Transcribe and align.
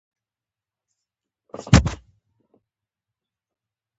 نوم 0.03 0.07
دې 1.57 1.61
څه 1.63 1.69
ده؟ 1.83 1.91